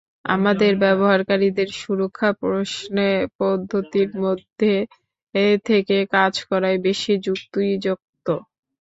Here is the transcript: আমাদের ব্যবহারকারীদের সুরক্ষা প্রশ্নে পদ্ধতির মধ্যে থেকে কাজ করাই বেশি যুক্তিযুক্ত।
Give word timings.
আমাদের 0.31 0.71
ব্যবহারকারীদের 0.83 1.69
সুরক্ষা 1.75 2.29
প্রশ্নে 2.41 3.09
পদ্ধতির 3.39 4.09
মধ্যে 4.21 4.73
থেকে 5.65 5.97
কাজ 6.15 6.33
করাই 6.49 6.77
বেশি 6.87 7.13
যুক্তিযুক্ত। 7.25 8.27